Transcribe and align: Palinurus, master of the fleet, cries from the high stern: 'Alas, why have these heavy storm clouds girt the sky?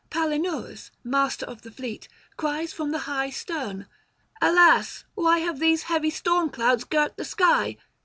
Palinurus, 0.09 0.89
master 1.03 1.45
of 1.45 1.61
the 1.61 1.69
fleet, 1.69 2.07
cries 2.35 2.73
from 2.73 2.89
the 2.89 2.97
high 3.05 3.29
stern: 3.29 3.85
'Alas, 4.41 5.03
why 5.13 5.37
have 5.41 5.59
these 5.59 5.83
heavy 5.83 6.09
storm 6.09 6.49
clouds 6.49 6.83
girt 6.83 7.17
the 7.17 7.23
sky? 7.23 7.77